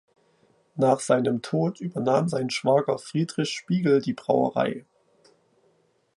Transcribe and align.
Nach 0.77 0.99
seinem 0.99 1.43
Tod 1.43 1.79
übernahm 1.79 2.27
sein 2.27 2.49
Schwager 2.49 2.97
Friedrich 2.97 3.51
Spiegel 3.51 4.01
die 4.01 4.13
Brauerei. 4.13 4.83